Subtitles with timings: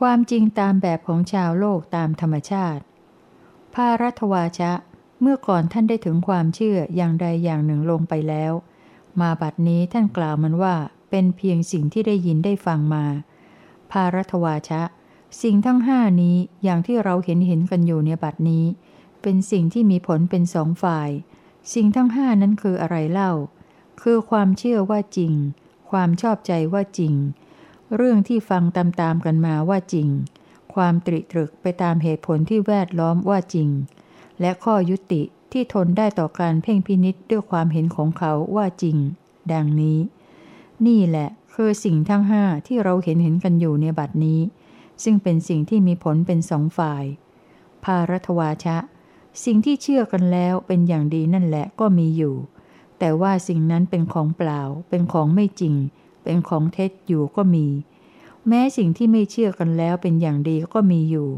[0.00, 2.82] ความจริงตามแบบของชาวโลกตามธรรมชาติ
[3.74, 4.72] ภารัตวาชะ
[5.20, 8.52] เมื่อก่อนท่านได้ถึงความเชื่ออย่างใดอย่างหนึ่งลงไปแล้ว
[9.20, 10.74] มาบัดนี้ท่านกล่าวมันว่า
[11.10, 13.04] เป็นเพียงสิ่งที่ได้ยินได้ฟังมา
[13.90, 14.82] ภารัตวาชะ
[15.42, 18.64] สิ่งทั้งห้านี้อย่างที่เราเห็นเห็นกันอยู่ในบัดนี้
[19.22, 21.10] เป็นสิ่งที่มีผลเป็นสองฝ่าย
[21.74, 23.32] สิ่งทั้งห้านั้นคืออะไรเล่า
[24.02, 25.32] คือความเชื่อว่าจริง
[25.90, 27.14] ความชอบใจว่าจริง
[27.94, 30.08] เรื่องที่ฟังตามๆกันมาว่าจริง
[30.74, 33.68] ความตริตรึกไปตามเหตุผลที่แวดล้อมว่าจริง
[34.40, 35.22] และข้อยุติ
[35.52, 38.96] ที่ทนได้ต่อการเพ่งพินิษด้วยความเห็นของเขาว่าจริง
[39.52, 39.98] ดังนี้
[40.86, 44.40] นี่แหละคือสิ่งทั้งห้าที่เราเห็นเห็นกันอยู่ในบัดนี้
[45.02, 47.04] ซึ่งเป็นสิ่งที่มีผลเป็นสองฝ่าย
[47.84, 48.76] ภารัตวาชะ
[49.44, 52.34] สิ่งที่เชื่อกันแล้วเป็นอย่างดีนั่นแหละก็มีอยู่
[52.98, 55.74] แต่ว่าสิ่งนั้นเป็นของเปล่า เป็นของไม่จริง
[56.26, 57.66] เป็นของเท็จอยู่ก็มี
[58.48, 61.28] แม้สิ่งที่ไม่เชื่อกันแล้วเป็นอย่างดีก็มีอยู่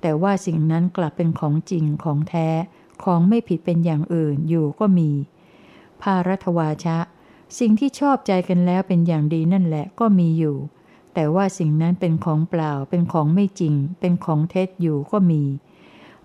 [0.00, 2.48] แต่ว่าสิ่งนั้นกลับเป็นของจริงของแท้
[3.04, 5.10] ของไม่ผิดเป็นอย่างอื่นอยู่ก็มี
[6.00, 6.98] ภารัตวาชะ
[7.58, 10.56] สิ่งที่ชอบใจกันแล้วเป็นอย่างดีนั่นแหละก็มีอยู่
[11.14, 15.42] แต่ว่าสิ่งนั้นเป็นของเปล่า เป็นของไม่จริง เป็นของเท็จอยู่ก็มี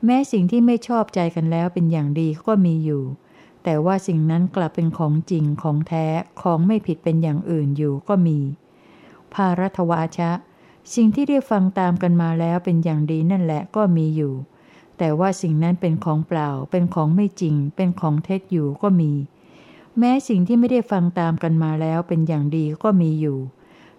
[0.05, 3.03] แม้สิ่งที่ไม่ชอบใจกันแล้วเป็นอย่างดีก็มีอยู่
[3.67, 6.05] แต่ว่าสิ่งนั้นกลับเป็นของจริงของแท้
[6.41, 8.39] ของไม่ผิดเป็นอย่างอื่นอยู่ก็มี
[9.33, 10.31] ภารัตวาชะ
[10.93, 14.33] สิ่งที่ได้ฟังตามกันมาแล้วเป็นอย่างดีนั่นแหละก็มีอยู่
[14.97, 19.11] แต่ว่าสิ่งนั้นเป็นของเปล่า เป็นของไม่จริง เป็นของเท็จอยู่ก็มี
[19.97, 23.39] แม้สิ่งที่ไม่ได้ฟังตามกันมาแล้วเป็นอย่างดีก็มีอยู่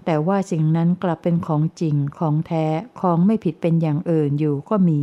[0.05, 2.67] แต่ว่าสิ่งนั้นกลับเป็นของจริงของแท้
[3.01, 5.01] ของไม่ผิดเป็นอย่างอื่นอยู่ก็มี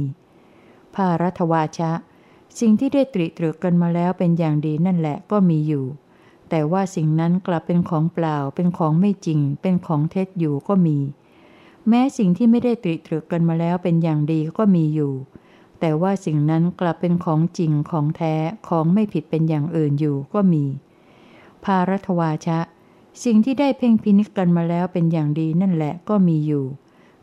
[0.96, 1.92] ภารัตวาชะ
[2.60, 5.86] สิ่งที่ได้ตรีตรึกกันมาแล้วเป็นอย่างดีนั่นแหละก็มีอยู่
[6.50, 10.98] แต่ว่าสิ่งนั้นกลับเป็นของเปล่า เป็นของไม่จริง เป็นของเท็จอยู่ก็มี
[11.88, 15.14] แม้สิ่งที่ไม่ได้ตรีตรึกกันมาแล้วเป็นอย่างดีก็มีอยู่
[15.80, 18.36] แต่ว่าสิ่งนั้นกลับเป็นของจริงของแท้
[18.68, 20.66] ของไม่ผิดเป็นอย่างอื่นอยู่ก็มี
[21.64, 22.60] ภารัตวาชะ
[23.24, 26.66] สิ่งที่ได้เพ่งพินิจกันมาแล้วเป็นอย่างดีนั่นแหละก็มีอยู่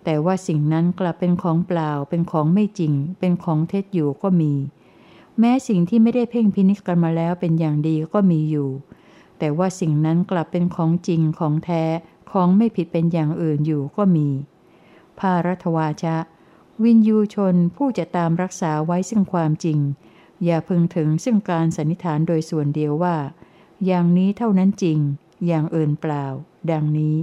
[0.05, 4.53] แต่ว่าสิ่งนั้นกลับเป็นของเปล่า เป็นของไม่จริง เป็นของเท็จอยู่ก็มี
[5.41, 8.71] แม้สิ่งที่ไม่ได้เพ่งพินิจกันมาแล้วเป็นอย่างดีก็มีอยู่
[9.39, 11.85] แต่ว่าสิ่งนั้นกลับเป็นของจริงของแท้
[12.31, 14.29] ของไม่ผิดเป็นอย่างอื่นอยู่ก็มี
[15.19, 16.17] ภารัตวาชะ
[16.83, 19.79] วินยูชนผู้จะตามรักษาไว้ซึ่งความจริง
[20.45, 23.17] อย่าพึงถึงซึ่งการสันนิษฐานโดยส่วนเดียวว่า
[23.87, 24.99] อย่างนี้เท่านั้นจริง
[25.47, 26.27] อย่างอื่นเปล่า
[26.71, 27.17] ดังนี้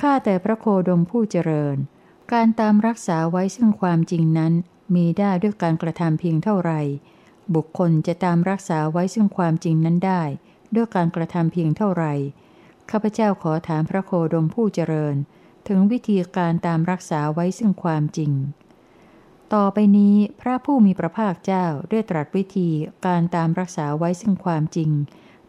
[0.00, 1.76] ข้าแต่พระโคดมผู้เจริญ
[2.32, 4.52] การตามรักษาไว้ซึ่งความจริงนั้น
[4.94, 6.72] มีได้ด้วยการกระทำเพียงเท่าไร
[7.54, 10.22] บุคคลจะตามรักษาไว้ซึ่งความจริงนั้นได้
[10.74, 12.04] ด้วยการกระทำเพียงเท่าไร
[12.90, 15.16] ข้าพเจ้าขอถามพระโคดมผู้เจริญ
[15.68, 18.32] ถึงวิธีการตามรักษาไว้ซึ่งความจริง
[19.54, 22.68] ต่อไปนี้พระผู้มีพระภาคเจ้าได้ตรัสวิธี
[23.06, 24.90] การตามรักษาไว้ซึ่งความจริง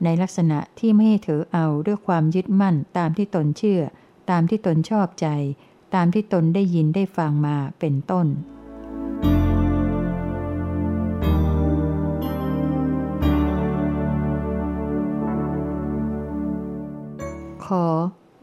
[0.04, 3.82] ในลักษณะที่ไม่ให้ถือเอาด้วยความยึดมั่นตามที่ตนเชื่อ
[4.30, 5.28] ตามที่ตนชอบใจ
[5.96, 8.28] ตามที่ตนได้ยินได้ฟังมาเป็นต้น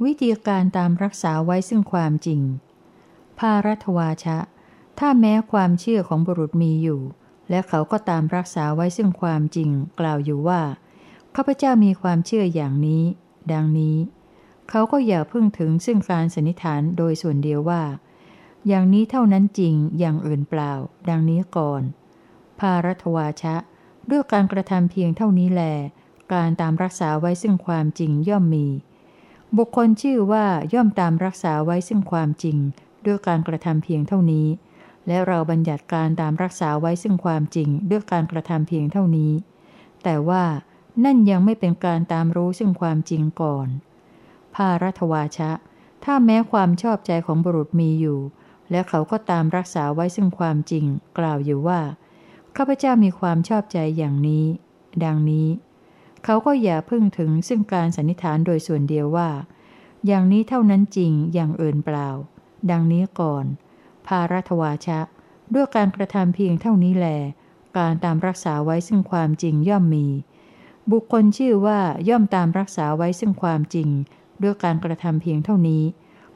[0.05, 2.41] วิธีการตามรักษาไว้ซึ่งความจริง
[3.39, 4.39] ภารัตวาชะ
[4.99, 7.01] ถ้าแม้ความเชื่อของบุรุษมีอยู่
[7.51, 10.63] และเขาก็ตามรักษาไว้ซึ่งความจริง กล่าวอยู่ว่า
[11.35, 13.05] ข้าพเจ้ามีความเชื่ออย่างนี้
[13.53, 13.97] ดังนี้
[14.71, 17.83] เขาก็อย่าพึ่งถึงซึ่งการสันนิษฐานโดยส่วนเดียวว่า
[18.69, 20.73] อย่างนี้เท่านั้นจริงอย่างอื่นเปล่า
[21.09, 21.83] ดังนี้ก่อน
[22.59, 23.57] ภารัตวาชะ
[24.11, 25.63] ด้วยการกระทำเพียงเท่านี้แล
[26.33, 28.67] การตามรักษาไว้ซึ่งความจริงย่อมมี
[29.57, 32.57] บุคคลชื่อว่าย่อมตามรักษาไว้ซึ่งความจริง
[33.07, 34.47] ด้วยการกระทำเพียงเท่านี้
[35.07, 39.33] และเราบัญญัติการตามรักษาไว้ซึ่งความจริง ด้วยการกระทำเพียงเท่านี้
[40.03, 40.45] แต่ว่า
[41.05, 43.69] นั่นยังไม่เป็นการตามรู้ซึ่งความจริงก่อน
[44.55, 45.51] ภารัตวาชะ
[46.05, 48.21] ถ้าแม้ความชอบใจของบุรุษมีอยู่
[48.71, 50.85] และเขาก็ตามรักษาไว้ซึ่งความจริง
[51.19, 51.81] กล่าวอยู่ว่า
[52.57, 54.45] ข้าพเจ้ามีความชอบใจอย่างนี้
[55.05, 55.49] ดังนี้
[56.25, 59.31] เขาก็อย่าพึ่งถึงซึ่งการสันนิษฐานโดยส่วนเดียวว่า
[60.07, 62.09] อย่างนี้เท่านั้นจริงอย่างอื่นเปล่า
[62.71, 63.45] ดังนี้ก่อน
[64.07, 65.01] ภารัตวาชะ
[65.55, 67.07] ด้วยการกระทำเพียงเท่านี้แล
[67.79, 70.07] การตามรักษาไว้ซึ่งความจริงย่อมมี
[70.91, 73.89] บุคคลชื่อว่าย่อมตามรักษาไว้ซึ่งความจริง
[74.43, 75.85] ด้วยการกระทำเพียงเท่านี้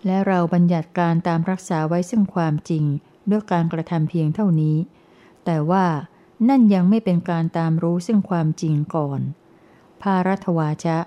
[0.07, 2.85] และเราบัญญัติการตามรักษาไว้ซึ่งความจริง
[3.31, 4.77] ด้วยการกระทำเพียงเท่านี้
[5.45, 5.87] แต่ว่า
[6.49, 9.21] นั่นยังไม่เป็นการตามรู้ซึ่งความจริงก่อน
[10.03, 10.99] ภารัตวาชะ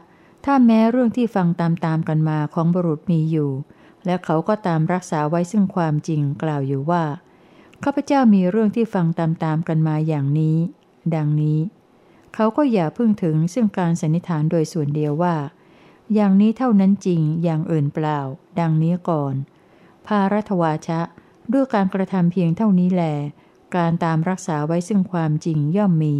[0.45, 3.51] ถ้าแม้เรื่องที่ฟังตามๆกันมาของบุรุษมีอยู่
[4.05, 7.03] และเขาก็ตามรักษาไว้ซึ่งความจริงกล่าวอยู่ว่า
[7.83, 10.57] ข้าพเจ้ามีเรื่องที่ฟังตามๆกันมาอย่างนี้
[11.15, 11.59] ดังนี้
[12.35, 15.35] เขาก็อย่าพึ่งถึงซึ่งการสันนิษฐานโดยส่วนเดียวว่า
[16.13, 18.19] อย่างนี้เท่านั้นจริงอย่างอื่นเปล่า
[18.59, 19.33] ดังนี้ก่อน
[20.05, 21.01] ภารัตวาชะ
[21.53, 23.03] ด้วยการกระทำเพียงเท่านี้แล
[23.75, 26.15] การตามรักษาไว้ซึ่งความจริงย่อมมี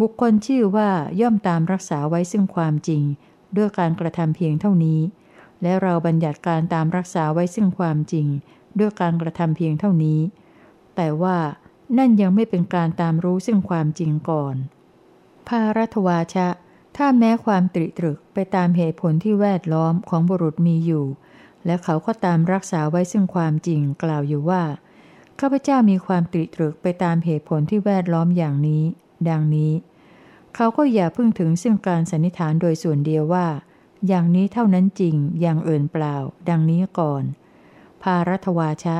[0.00, 3.02] บุคคลชื่อว่าย่อมตามรักษาไว้ซึ่งความจริง
[3.56, 5.00] ด้วยการกระทำเพียงเท่านี้
[5.62, 8.26] และเราบัญญัติการตามรักษาไว้ซึ่งความจริง
[8.78, 10.20] ด้วยการกระทำเพียงเท่านี้
[10.96, 11.38] แต่ว่า
[11.98, 14.54] นั่นยังไม่เป็นการตามรู้ซึ่งความจริงก่อน
[15.48, 16.48] ภารัตวาชะ
[16.96, 21.06] ถ้าแม้ความตริตรึกไปตามเหตุผลที่แวดล้อมของบุรุษมีอยู่
[21.66, 24.62] และเขาก็ตามรักษาไว้ซึ่งความจริงกล่าวอยู่ว่า
[25.40, 28.84] ข้าพเจ้ามีความตริตรึกไปตามเหตุผลที่แวดล้อมอย่างนี้
[29.28, 29.72] ดังนี้
[30.54, 33.46] เขาก็อย่าพึ่งถึงซึ่งการสันนิษฐานโดยส่วนเดียวว่า
[34.08, 36.16] อย่างนี้เท่านั้นจริง อย่างอื่นเปล่า
[36.48, 37.24] ดังนี้ก่อน
[38.02, 38.96] ภารัตวาชะ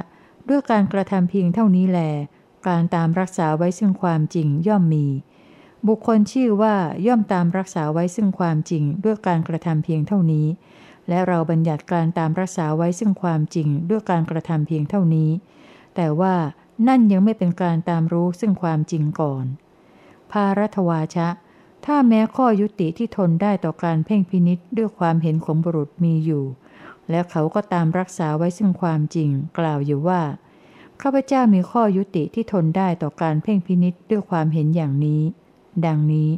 [0.48, 2.00] ด้วยการกระทำเพียงเท่านี้แล
[2.68, 5.06] การตามรักษาไว้ซึ่งความจริงย่อมมี
[5.88, 6.74] บุคคลชื่อว่า
[7.06, 10.46] ย่อมตามรักษาไว้ซึ่งความจริง ด้วยการกระทำเพียงเท่านี้
[11.08, 15.30] และเราบัญญัติการตามรักษาไว้ซึ่งความจริง ด้วยการกระทำเพียงเท่านี้
[15.96, 16.34] แต่ว่า
[16.88, 19.44] นั่นยังไม่เป็นการตามรู้ซึ่งความจริงก่อน
[20.30, 21.28] ภารัตวาชะ
[21.86, 26.44] ถ้าแม้ข้อยุติที่ทนได้ต่อการเพ่งพินิษด้วยความเห็นของบุรุษมีอยู่
[27.10, 30.22] และเขาก็ตามรักษาไว้ซึ่งความจริง กล่าวอยู่ว่า
[31.00, 35.22] ข้าพเจ้ามีข้อยุติที่ทนได้ต่อการเพ่งพินิษด้วยความเห็นอย่างนี้
[35.86, 36.30] ดังนี้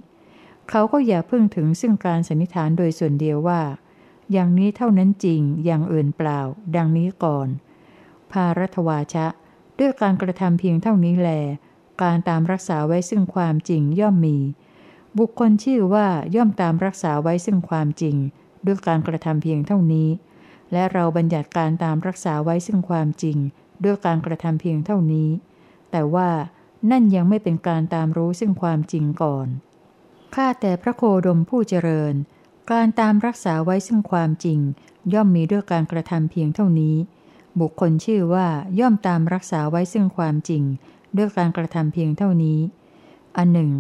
[0.71, 3.63] เขาก็อย่าพึ่งถึงซึ่งการสันนิษฐานโดยส่วนเดียวว่า
[4.33, 6.41] อย่างนี้เท่านั้นจริงอย่างอื่นเปล่า
[6.77, 7.49] ดังนี้ก่อน
[8.31, 9.27] ภารัตวาชะ
[9.79, 11.31] ด้วยการกระทำเพียงเท่านี้แล
[12.03, 14.39] การตามรักษาไว้ซึ่งความจริงย่อมมี
[15.19, 18.17] บุคคลชื่อว่าย่อมตามรักษาไว้ซึ่งความจริง
[18.67, 20.09] ด้วยการกระทำเพียงเท่านี้
[20.73, 23.39] และเราบัญญัติการตามรักษาไว้ซึ่งความจริง
[23.85, 25.29] ด้วยการกระทำเพียงเท่านี้
[25.91, 26.31] แต่ว่า
[26.91, 29.47] นั่นยังไม่เป็นการตามรู้ซึ่งความจริงก่อน
[30.35, 32.15] ข้าแต่พระโคดมผู้เจริญ
[32.73, 34.59] การตามรักษาไว้ซึ่งความจริง
[35.13, 36.97] ย่อมมีด้วยการกระทำเพียงเท่านี้
[37.61, 38.47] บุคคลชื่อว่า
[38.81, 40.63] ย่อมตามรักษาไว้ซึ่งความจริง
[41.17, 42.59] ด้วยการกระทำเพียงเท่านี้
[43.37, 43.71] อันหนึ่ง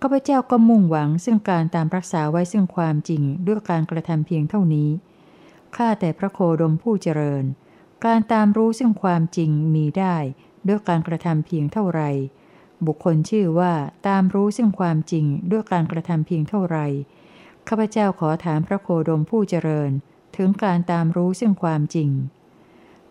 [0.00, 4.88] ข้าพเจ้าก็มุ่งหวังซึ่งการตามรักษาไว้ซึ่งความจริงด้วยการกระทำเพียงเท่านี้
[5.76, 7.44] ข้าแต่พระโคดมผู้เจริญ
[8.04, 10.16] การตามรู้ซึ่งความจริงมีได้
[10.68, 12.02] ด้วยการกระทำเพียงเท่าไร
[12.86, 13.72] บุคคลชื่อว่า
[14.08, 16.78] ตามรู้ซึ่งความจริงด้วยการกระทำเพียงเท่าไร
[17.68, 19.90] ข้าพเจ้าขอถามพระโคดมผู้เจริญ
[20.36, 22.10] ถึงการตามรู้ซึ่งความจริง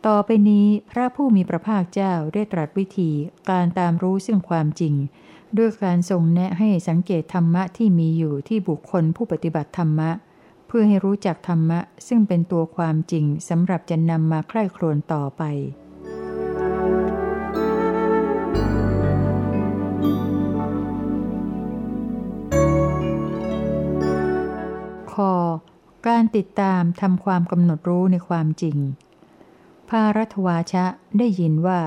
[0.07, 3.11] ต่อไปนี้พระผู้มีพระภาคเจ้าได้ตรัสวิธี
[3.49, 4.93] การตามรู้ซึ่งความจริง
[5.57, 10.11] ด้วยการทรงแนะให้สังเกตธรรมะที่มีอยู่ที่บุคคลผู้ปฏิบัติธรรมะ
[10.67, 15.43] เพื่อให้รู้จักธรรมะ ซึ่งเป็นตัวความจริงสำหรับจะนำมาใคร่ครวญต่อไป
[25.13, 25.33] คอ
[26.07, 28.77] การติดตามทำความกำหนดรู้ในความจริง
[29.89, 30.85] ภารัตวาชะ
[31.17, 31.79] ได้ยินว่า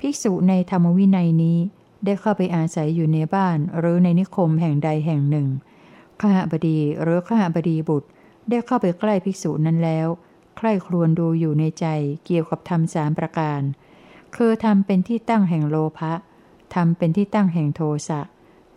[0.00, 1.58] ภิกษุในธรรมวินัยนี้
[2.04, 5.48] ได้เข้าไปอาศัยอยู่ในบ้านหรือในนิคมแห่งใดแห่งหนึ่ง
[6.20, 8.08] ข้าบดีหรือข้าบดีบุตร
[8.48, 10.08] ได้เข้าไปใกล้ภิกษุนั้นแล้ว
[10.56, 11.86] ใคร่ครวญดูอยู่ในใจ
[12.24, 13.60] เกี่ยวกับธรรมสามประการ
[14.36, 16.12] คือทำเป็นที่ตั้งแห่งโลภะ
[16.74, 18.20] ทำเป็นที่ตั้งแห่งโทสะ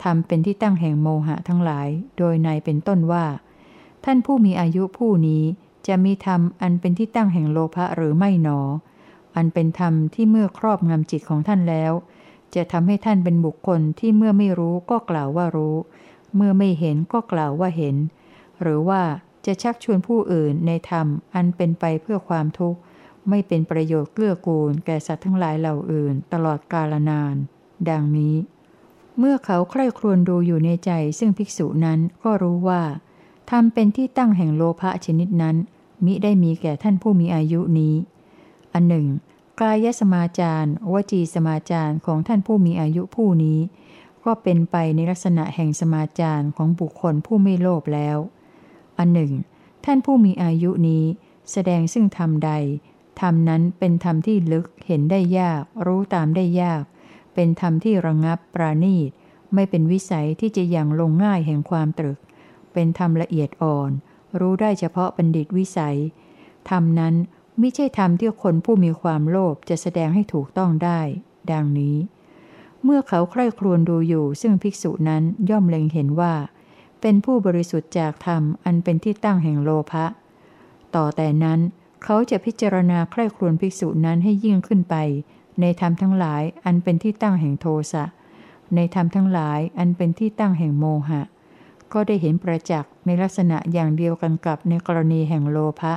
[0.04, 3.26] ทำเป็นที่ตั้งแห่งโมหะทั้งหลาย โดยในเป็นต้นว่า
[4.06, 5.44] ท่านผู้มีอายุผู้นี้
[5.88, 8.60] จะมีธรรมอันเป็นที่ตั้งแห่งโลภะหรือไม่หนอ
[9.36, 11.94] อันเป็นธรรมที่เมื่อครอบงำจิตของท่านแล้ว
[12.56, 15.76] จะทำให้ท่านเป็นบุคคลที่เมื่อไม่รู้ก็กล่าวว่ารู้
[16.36, 17.96] เมื่อไม่เห็นก็กล่าวว่าเห็น
[18.62, 19.02] หรือว่า
[19.46, 22.80] จะชักชวนผู้อื่นในธรรมอันเป็นไปเพื่อความทุกข์
[23.30, 27.36] ไม่เป็นประโยชน์เกื้อกูลแก่สัตว์ทั้งหลายเหล่าอื่น ตลอดกาลนาน
[27.90, 28.36] ดังนี้
[29.20, 32.82] เมื่อเขาใคร่ครวญดูอยู่ในใจซึ่งภิกษุนั้นก็รู้ว่า
[33.50, 35.56] ทำเป็นที่ตั้งแห่งโลภะชนิดนั้น
[36.06, 37.96] มิได้มีแก่ท่านผู้มีอายุนี้
[38.74, 39.08] อันหนึ่ง
[39.60, 43.60] กายสมาจารวจีสมาจารของท่านผู้มีอายุผู้นี้
[44.26, 48.18] ก็เป็นไปในลักษณะแห่งสมาจารของบุคคลผู้ไม่โลภแล้ว
[48.98, 49.32] อันหนึ่ง
[49.86, 51.04] ท่านผู้มีอายุนี้
[51.52, 52.52] แสดงซึ่งธรรมใด
[53.22, 56.84] ธรรมนั้นเป็นธรรมที่ลึกเห็นได้ยาก รู้ตามได้ยาก
[57.34, 59.10] เป็นธรรมที่ระงับปราณีต
[59.54, 62.18] ไม่เป็นวิสัยที่จะยังลงง่ายแห่งความตรึก
[62.74, 63.92] เป็นธรรมละเอียดอ่อน
[64.40, 65.98] รู้ได้เฉพาะบัณฑิตวิสัย
[66.70, 67.16] ธรรมนั้น
[67.60, 71.02] ไม่ใช่ธรรมที่คนผู้มีความโลภจะแสดงให้ถูกต้องได้
[71.52, 71.98] ดังนี้
[72.84, 76.34] เมื่อเขาใคร่ครวญดูอยู่ ซึ่งภิกษุนั้นย่อมเล็งเห็นว่า
[77.02, 80.06] เป็นผู้บริสุทธิ์จากธรรมอันเป็นที่ตั้งแห่งโลภะ
[80.96, 81.60] ต่อแต่นั้น
[82.04, 84.96] เขาจะพิจารณาใคร่ครวญภิกษุนั้นให้ยิ่งขึ้นไป
[85.62, 88.06] ในธรรมทั้งหลายอันเป็นที่ตั้งแห่งโทสะ
[88.76, 91.22] ในธรรมทั้งหลายอันเป็นที่ตั้งแห่งโมหะ
[91.94, 95.94] ก็ได้เห็นประจักษ์ในลักษณะอย่างเดียวกันกับในกรณีแห่งโลภะ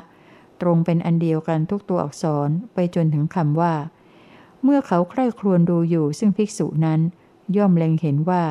[0.61, 3.75] ตรงเป็นอันเดียวกันทุกตัวอักษรไปจนถึงคำว่า
[4.63, 7.01] เมื่อเขาใคร่ครวญดูอยู่ซึ่งภิกษุนั้น
[7.57, 8.45] ย่อมเล็งเห็นว่า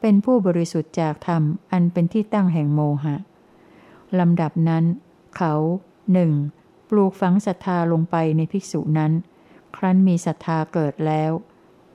[0.00, 3.16] เป็นผู้บริสุทธิ์จากธรรมอันเป็นที่ตั้งแห่งโมหะ
[4.18, 4.84] ลำดับนั้น
[5.36, 5.54] เขา
[6.12, 6.32] หนึ่ง
[6.90, 9.12] ปลูกฝังศรัทธาลงไปในภิกษุนั้น
[9.76, 11.32] ครั้นมีศรัทธาเกิดแล้ว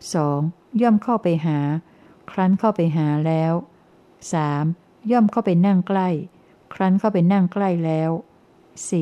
[0.10, 0.81] 2.
[0.81, 1.57] ย่อมเข้าไปหา
[2.31, 3.53] ครั้นเข้าไปหาแล้ว
[4.39, 4.80] 3.
[5.12, 6.10] ย่อมเข้าไปนั่งใกล้
[6.74, 8.12] ครั้นเข้าไปนั่งใกล้แล้ว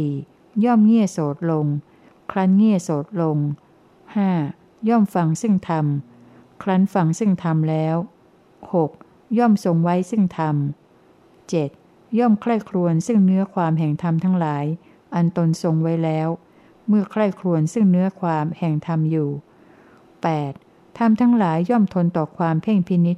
[0.05, 0.63] 4.
[0.63, 1.65] ย่อมเงี่ยโสดลง
[2.31, 3.37] ครั้นเงี่ยโสดลง
[4.13, 4.89] 5.
[4.89, 5.85] ย่อมฟังซึ่งธรรม
[6.63, 7.95] ครั้นฟังซึ่งธรรมแล้ว
[8.67, 9.37] 6.
[9.37, 10.55] ย่อมทรงไว้ซึ่งธรรม
[11.37, 12.19] 7.
[12.19, 14.65] ย่อมใคร่ครวญซึ่งเนื้อความแห่งธรรมทั้งหลาย
[15.15, 16.27] อันตนทรงไว้แล้ว
[16.87, 19.29] เมื่อใคร่ครวญซึ่งเนื้อความแห่งธรรมอยู่
[20.33, 20.97] 8.
[20.97, 23.17] ธรรมทั้งหลายย่อมทนต่อความเพ่งพินิษ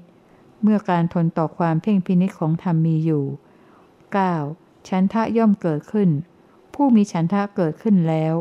[0.61, 3.25] เมื่อการทนต่อความเพ่งพินิษของธรรมมีอยู่
[4.05, 4.87] 9.
[4.89, 6.09] ฉันทะย่อมเกิดขึ้น
[6.73, 8.33] ผู้มีฉันทะเกิดขึ้นแล้ว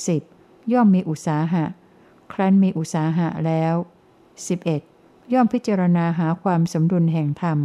[0.00, 0.72] 10.
[0.72, 1.64] ย่อมมีอุตสาหะ
[2.32, 3.74] ครั้นมีอุตสาหะแล้ว
[4.54, 5.32] 11.
[5.32, 7.58] ย่อมพิจารณาหาความสมดุลแห่งธรรม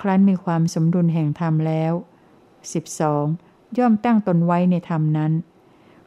[0.00, 1.92] ครั้นมีความสมดุลแห่งธรรมแล้ว
[3.00, 3.78] 12.
[3.78, 5.32] ย่อมตั้งตนไว้ในธรรมนั้น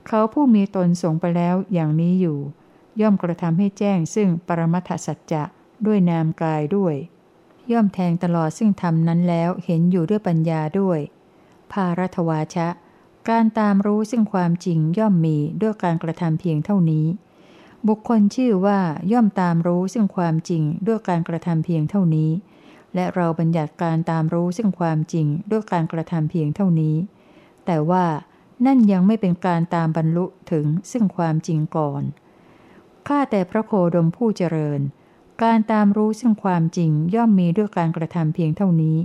[0.08, 2.38] เขาผู้มีตนส่งไปแล้วอย่างนี้อยู่
[3.02, 5.44] ย่อมกระทำให้แจ้งซึ่งปรมัตถสัจจะ
[5.86, 6.96] ด้วยนามกายด้วย
[7.72, 11.00] ย่อมแทงตลอดซึ่งธรรมนั้นแล้วเห็นอยู่ด้วยปัญญาด้วย
[11.72, 12.68] ภารัตวาชะ
[13.30, 17.06] การตามรู้ซึ่งความจริงย่อมมีด้วยการกระทำเพียงเท่านี้
[17.88, 18.80] บุคคลชื่อว่า
[19.12, 22.32] ย่อมตามรู้ซึ่งความจริงด้วยการกระทำเพียงเท่านี้
[22.96, 26.96] และเราบัญญัติการตามรู้ซึ่งความจริงด้วยการกระทำเพียงเท่านี้
[27.66, 28.06] แต่ว่า
[28.66, 32.04] นั่นยังไม่เป็นการตามบรรลุถึงซึ่งความจริงก่อน
[33.08, 34.82] ข้าแต่พระโคดมผู้เจริญ
[35.44, 38.98] การตามรู้ซึ่งความจริงย่อมมีด้วยการกระทำเพียงเท่านี้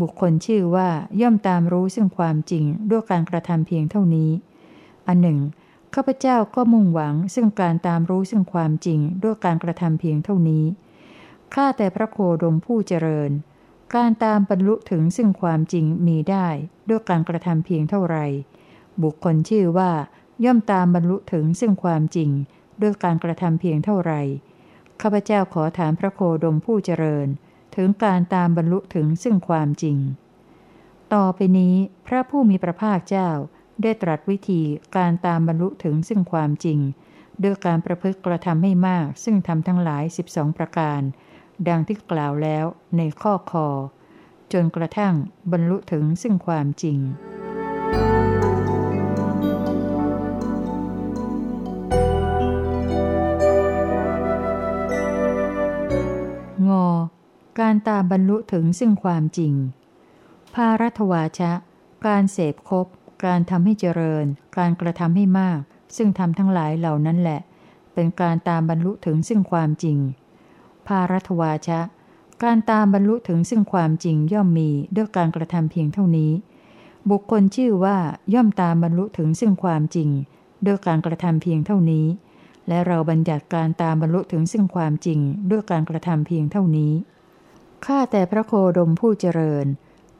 [0.00, 0.88] บุคคลชื่อว่า
[1.20, 4.30] ย่อมตามรู้ซึ่งความจริงด้วยการกระทำเพียงเท่านี้
[5.06, 5.38] อันหนึ่ง
[5.94, 10.64] ข้าพเจ้าก็มุ่งหวังซึ่งการตามรู้ซึ่งความจริงด้วยการกระทำเพียงเท่านี้
[11.54, 13.30] ข้าแต่พระโคดมผู้เจริญ
[13.94, 16.48] การตามบรรลุถึงซึ่งความจริงมีได้
[16.88, 18.16] ด้วยการกระทำเพียงเท่าไร
[19.02, 19.90] บุคคลชื่อว่า
[20.44, 22.30] ย่อมตามบรรลุถึงซึ่งความจริง
[22.82, 24.12] ด้วยการกระทำเพียงเท่าไร
[25.02, 27.28] ข้าพเจ้าขอถามพระโคดมผู้เจริญ
[27.76, 29.98] ถึงการตามบรรลุถึงซึ่งความจริง
[31.14, 31.74] ต่อไปนี้
[32.06, 33.30] พระผู้มีพระภาคเจ้า
[33.82, 34.62] ได้ตรัสวิธี
[34.96, 36.78] การตามบรรลุถึงซึ่งความจริง
[37.42, 41.00] ด้วยการประพฤติกระทำให้มาก ซึ่งทำทั้งหลาย 12 ประการ
[41.68, 42.64] ดังที่กล่าวแล้ว
[42.96, 43.68] ในข้อคอ
[44.52, 45.14] จนกระทั่ง
[45.52, 47.41] บรรลุถึงซึ่งความจริงง
[57.60, 59.54] การตามบรรลุถึงซึ่งความจริง
[60.54, 61.52] ภารัตวาชะ
[62.06, 62.86] การเสพคบ
[63.24, 64.24] การทำให้เจริญ
[64.58, 65.60] การกระทำให้มาก
[65.96, 67.40] ซึ่งทำทั้งหลายเหล่านั้นแหละ
[67.94, 69.98] เป็นการตามบรรลุถึงซึ่งความจริง
[70.86, 71.80] ภารัตวาชะ
[72.42, 76.32] การตามบรรลุถึงซึ่งความจริงย่อมมีด้วยการกระทำเพียงเท่านี้
[77.10, 77.96] บุคคลชื่อว่า
[78.34, 80.08] ย่อมตามบรรลุถึงซึ่งความจริง
[80.66, 82.06] ด้วยการกระทำเพียงเท่านี้
[82.68, 85.18] และเราบัญญัติการตามบรรลุถึงซึ่งความจริง
[85.50, 86.92] ด้วยการกระทำเพียงเท่านี้
[87.86, 89.66] ข้าแต่พระโคดมผู้เจริญ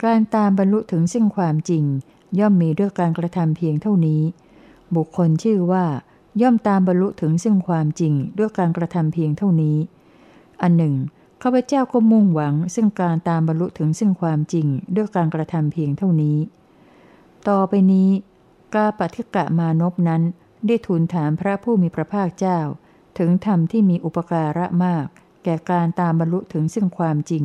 [0.05, 1.85] การตามบรรลุถึงซึ่งความจริง
[2.39, 4.23] ย่อมมีด้วยการกระทำเพียงเท่านี้
[4.97, 5.85] บุคคลชื่อว่า
[6.43, 9.77] ย่อมตามบรรลุถึงซึ่งความจริงด้วยการกระทำเพียงเท่านี้
[10.63, 10.95] อันหนึ่ง
[11.43, 14.67] ข้าพเจ้าก็มุ่งหวัง ซึ่งการตามบรรลุถึงซึ่งความจริง
[14.97, 16.39] ด้วยการกระทำเพียงเท่านี้
[17.49, 18.09] ต่อไปนี้
[18.75, 20.23] กาปฏิกะมานพนั้น
[20.67, 22.59] ได้ทูลถามพระผู้มีพระภาคเจ้า
[23.19, 25.07] ถึงธรรมที่มีอุปการะมาก
[25.45, 27.45] แก่การตามบรรลุถึงซึ่งความจริง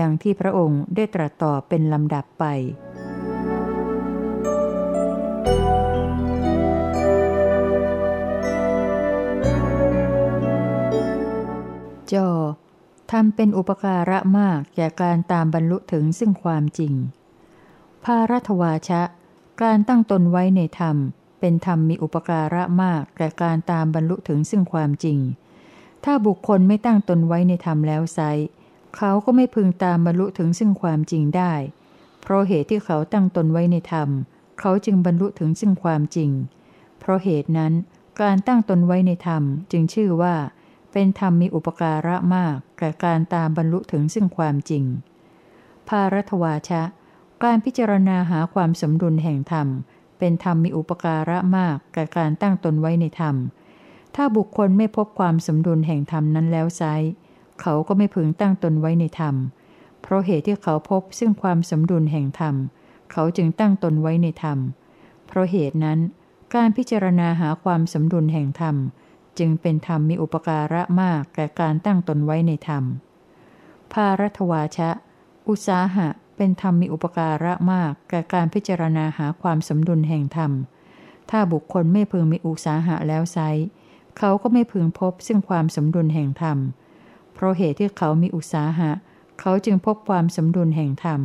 [0.00, 2.44] ดังที่พระองค์ได้ตรัสตอบเป็นลำดับไป
[12.12, 12.16] จ
[13.12, 16.94] ทำเป็นอุปการะมากแก่การตามบรรลุถึงซึ่งความจริง
[18.04, 19.02] ภารัตวาชะ
[19.62, 20.96] การตั้งตนไว้ในธรรม
[21.40, 25.18] เป็นธรรมมีอุปการะมากแก่การตามบรรลุถึงซึ่งความจริง
[26.04, 28.20] ถ้าบุคคลไม่ตั้งตนไว้ในธรรมแล้วไซ
[28.96, 31.52] เขาก็ไม่พึงตามบรรลุถึงซึ่งความจริงได้
[32.20, 34.08] เพราะเหตุที่เขาตั้งตนไว้ในธรรม
[34.60, 36.30] เขาจึงบรรลุถึงซึ่งความจริง
[36.98, 37.72] เพราะเหตุนั้น
[38.20, 39.42] การตั้งตนไว้ในธรรม
[39.72, 40.34] จึงชื่อว่า
[40.92, 44.84] เป็นธรรมมีอุปการะมากแก่การตามบรรลุถึงซึ่งความจริง
[45.88, 46.82] ภารัตวาชะ
[47.42, 49.68] การพิจารณาหาความสมดุลแห่งธรรม
[50.18, 53.36] เป็นธรรมมีอุปการะมากแก่การตั้งตนไว้ในธรรม
[54.14, 56.82] ถ้าบุคคลไม่พบความสมดุลแห่งธรรมนั้นแล้วไซ
[57.60, 59.34] เขาก็ไม่พึงตั้งตนไว้ในธรรม
[60.02, 62.54] เพราะเหตุที่เขาพบซึ่งความสมดุลแห่งธรรม
[63.12, 64.58] เขาจึงตั้งตนไว้ในธรรม
[65.26, 65.98] เพราะเหตุนั้น
[66.54, 68.76] การพิจารณาหาความสมดุลแห่งธรรม
[69.38, 72.84] จึงเป็นธรรมมีอุปการะมากแก่การตั้งตนไว้ในธรรม
[73.92, 74.90] ภารัตวาชะ
[75.48, 80.52] อุสาหะ เป็นธรรมมีอุปการะมากแก่การพิจารณาหาความสมดุลแห่งธรรม
[81.30, 83.38] ถ้าบุคคลไม่พึงมีอุสาหะแล้วไซ
[84.18, 86.58] เขาก็ไม่พึงพบซึ่งความสมดุลแห่งธรรม
[87.34, 88.90] เพราะเหตุที่เขามีอุสาหะ
[89.40, 91.20] เขาจึงพบความสมดุลแห่งธรรม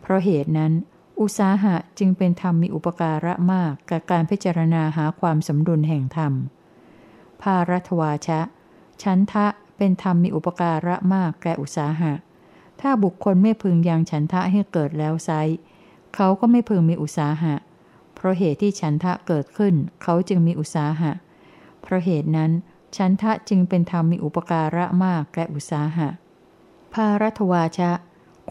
[0.00, 0.72] เพราะเหตุนั้น
[1.20, 6.32] อุสาหะจึงเป็นธรรมมีอุปการะมากกับการพิจารณาหาความสมดุลแห่งธรรม
[7.42, 8.40] ภารัตวาชะ
[9.02, 12.12] ชันทะเป็นธรรมมีอุปการะมากแก่อุสาหะ
[12.80, 15.30] ถ้าบุคคลไม่พึงยังฉันทะให้เกิดแล้วไซ
[16.14, 17.54] เขาก็ไม่พึงมีอุสาหะ
[18.14, 22.50] เพราะเหตุที่ฉันทะเกิดขึ้น เขาจึงมีอุสาหะเพราะเหตุนั้น
[22.96, 26.08] ฉันทะจึงเป็นธรรมมีอุปการะมากแก่อุตสาหะ
[26.92, 27.90] ภารัตวาชะ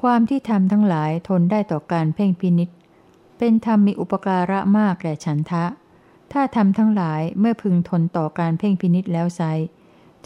[0.01, 2.69] ความที่ทำทั้งหลายทนได้ต่อการเพ่งพินิษ
[3.37, 5.65] เป็นธรรมมีอุปการะมากแก่ฉันทะ
[6.31, 9.41] ถ้าทำทั้งหลายเมื่อพึงทนต่อการเพ่งพินิษแล้วไซ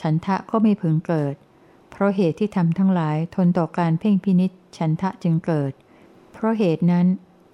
[0.02, 1.36] ฉันทะก็ไม่พึงเกิด
[1.92, 5.72] เพราะเหตุที่ทำทั้งหลายทนต่อการเพ่งพินิษฉันทะจึงเกิด
[6.34, 7.08] เพราะเหตุนั้น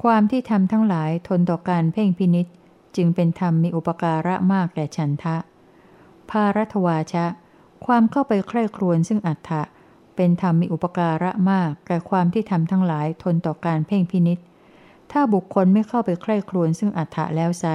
[0.03, 2.47] ความที่ทำทั้งหลายทนต่อการเพ่งพินิษ
[2.95, 5.35] จึงเป็นธรรมมีอุปการะมากแก่ฉันทะ
[6.29, 7.25] ภารัตวาชะ
[7.85, 9.61] ความเข้าไปใคร่ครวญซึ่งอัฏฐะ
[10.15, 14.39] เป็นธรรมมีอุปการะมากแก่ความที่ทำทั้งหลายทนต่อการเพ่งพินิษ
[15.11, 17.65] ถ้าบุคคลไม่เข้าไปใคร่ครวญซึ่งอัฏฐะแล้วไซ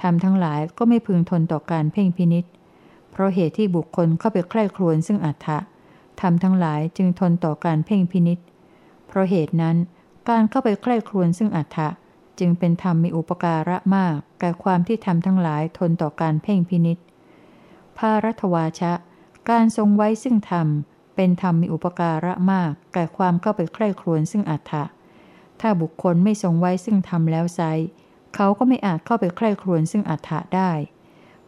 [0.00, 2.44] ทำทั้งหลายก็ไม่พึงทนต่อการเพ่งพินิษ
[3.10, 5.58] เพราะเหตุที่บุคคลเข้าไปใคร่ครวญซึ่งอัฏฐะ
[6.20, 8.38] ทำทั้งหลายจึงทนต่อการเพ่งพินิษ
[9.06, 9.76] เพราะเหตุนั้น
[10.28, 11.88] การเข้าไปใคร่ครวญซึ่งอัฏฐะ
[12.38, 16.98] จึงเป็นธรรมมีอุปการะมากแก่ความที่ทำทั้งหลายทนต่อการเพ่งพินิษ
[17.98, 18.92] ภารัตวาชะ
[19.50, 20.68] การทรงไว้ซึ่งธรรม
[21.14, 24.84] เป็นธรรมมีอุปการะมากแก่ความเข้าไปใคร่ครวญซึ่งอัฏฐะ
[25.60, 27.60] ถ้าบุคคลไม่ทรงไว้ซึ่งธรรมแล้วไซ
[28.34, 30.72] เขาก็ไม่อาจเข้าไปใคร่ครวญซึ่งอัฏฐะได้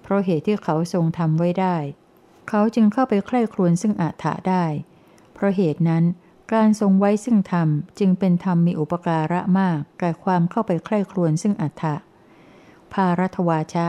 [0.03, 1.77] เพราะเหตุที่เขาทรงทำไว้ได้
[2.49, 4.65] เขาจึงเข้าไปใคร่ครวญซึ่งอัฏฐะได้
[5.35, 6.05] เพราะเหตุนั้น
[6.55, 11.95] การทรงไว้ซึ่งธรรมจึงเป็นธรรมมีอุปการะมากแก่ความเข้าไปใคร่ครวญซึ่งอัฏฐะ
[12.93, 13.87] ภารัตวาชะ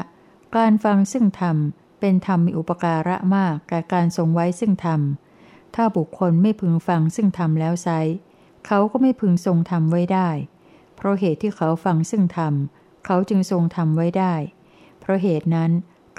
[0.55, 1.57] การฟังซึ่งธรรม
[1.99, 5.01] เป็นธรรมมีอุปการะมากแก่การทรงไว้ซึ่งธรรม
[5.75, 7.89] ถ้าบุคคลไม่พึงฟังซึ่งธรรมแล้วไซ
[8.65, 10.29] เขาก็ไม่พึงทรงธรรมไว้ได้
[10.95, 12.53] เพราะเหตุที่เขาฟังซึ่งธรรม
[13.05, 14.33] เขาจึงทรงธรรมไว้ได้
[14.99, 15.71] เพราะเหตุนั้น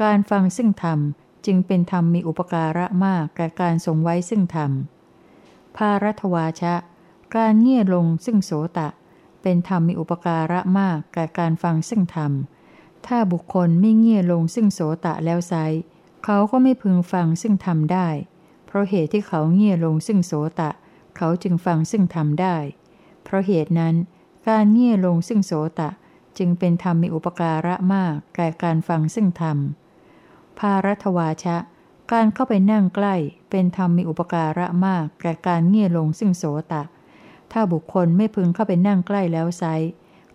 [0.02, 0.98] การฟังซึ่งธรรม
[1.46, 4.72] จึงเป็นธรรมมีอุปการะมากแก่การทรงไว้ซึ่งธรรม
[5.76, 6.74] ภารัตวาชะ
[7.34, 8.88] การเงี่ยลงซึ่งโสตะ
[9.42, 12.32] เป็นธรรมมีอุปการะมากแก่การฟังซึ่งธรรม
[13.06, 15.54] ถ้าบุคคลไม่เงี่ยลงซึ่งโสตะแล้วไซ
[16.24, 18.08] เขาก็ไม่พึงฟังซึ่งธรรมได้
[18.66, 20.70] เพราะเหตุที่เขาเงี่ยลงซึ่งโสตะ
[21.16, 22.56] เขาจึงฟังซึ่งธรรมได้
[23.24, 23.94] เพราะเหตุนั้น
[24.48, 25.90] การเงี่ยลงซึ่งโสตะ
[26.38, 29.58] จึงเป็นธรรมมีอุปการะมากแก่การฟังซึ่งธรรม
[30.58, 31.56] ภารัตวาชะ
[32.12, 33.14] การเข้าไปนั่งใกล้
[33.50, 36.82] เป็นธรรมมีอุปการะมากแก่การเงี่ยลงซึ่งโสตะ
[37.52, 39.64] ถ้าบุคคลไม่พึงเข้าไปนั่งใกล้แล้วไซ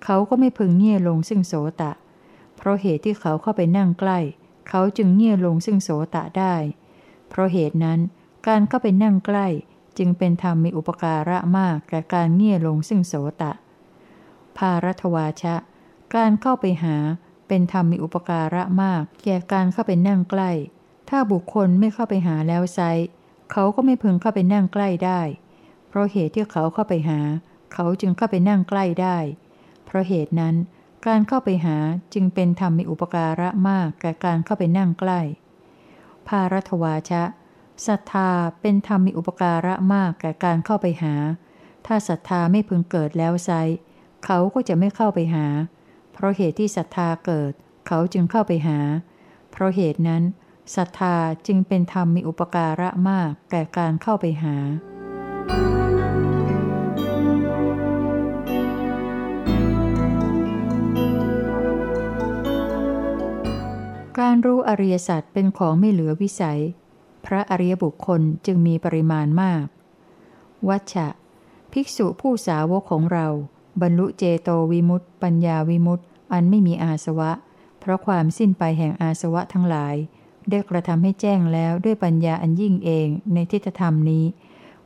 [0.03, 1.91] เขาก็ไม่พึงเงี่ยลงซึ่งโสตะ
[2.55, 4.19] เพราะเหตุที่เขาเข้าไปนั่งใกล้
[4.69, 6.55] เขาจึงเงี่ยลงซึ่งโสตะได้
[7.29, 7.99] เพราะเหตุนั้น
[8.47, 9.47] การเข้าไปนั่งใกล้
[9.97, 13.51] จึงเป็นธรรมมีอุปการะมากแก่การเงี่ยลงซึ่งโสตะ
[14.57, 15.55] ภารัตวาชะ
[16.15, 16.95] การเข้าไปหา
[17.47, 20.51] เป็นธรรมมีอุปการะมากแก่การเข้าไปนั่งใกล้
[21.09, 22.79] ถ้าบุคคลไม่เข้าไปหาแล้วไซ
[23.51, 25.21] เขาก็ไม่พึงเข้าไปนั่งใกล้ได้
[25.87, 27.19] เพราะเหตุที่เขาเข้าไปหา
[27.73, 29.17] เขาจึงเข้าไปนั่งใกล้ได้
[29.85, 30.55] เพราะเหตุนั้น
[31.07, 31.77] การเข้าไปหา
[32.13, 35.21] จึงเป็นธรรมมีอุปการะมากแก่การเข้าไปนั่งใกล้
[36.27, 37.23] ภารัตวาชะ
[37.87, 38.29] ศรัทธา
[38.61, 41.13] เป็นธรรมมีอุปการะมากแก่การเข้าไปหา
[41.85, 43.49] ถ้าศรัทธาไม่พึงเกิดแล้วไซ
[44.25, 45.45] เขาก็จะไม่เข้าไปหา
[46.13, 47.51] เพราะเหตุที่ศรัทธาเกิด
[47.87, 48.79] เขาจึงเข้าไปหา
[49.51, 50.23] เพราะเหตุนั้น
[50.75, 51.15] ศรัทธา
[51.47, 54.55] จึงเป็นธรรมมีอุปการะมากแก่การเข้าไปหา
[64.19, 66.61] การรู้อริยสัจเป็นของไม่เหลือวิสัย
[67.25, 69.65] พระอริยบุคคลจึงมีปริมาณมาก
[70.69, 71.07] วัชชะ
[71.71, 73.27] ภิกษุผู้สาวกของเรา
[73.81, 77.31] บรรลุเจโตวิมุตต์ปัญญาวิมุตต์อันไม่มีอาสวะ
[77.79, 79.95] เพราะความสิ้นไปแห่งอาสวะทั้งหลาย
[80.49, 84.25] ได้กระทำให้แจ้งแล้วด้วยปัญญาอันยิ่งเองในทิฏฐธรรมนี้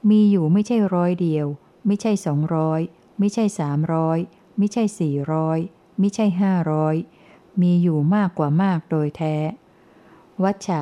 [0.09, 1.45] มีอยู่ไม่ใช่ร้อยเดียว
[1.85, 2.81] ไม่ใช่สองร้อย
[3.19, 4.17] ไม่ใช่สามร้อย
[4.57, 5.59] ไม่ใช่สี่ร้อย
[5.99, 6.95] ไมิใช่ห้าร้อย
[7.61, 9.35] มีอยู่มากกว่ามากโดยแท้
[10.43, 10.81] วัชชะ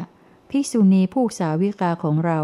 [0.49, 2.39] ภิกษุณีผู้สาวิกาของเรา